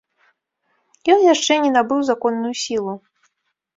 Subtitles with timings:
[1.15, 2.93] Ён яшчэ не набыў законную сілу.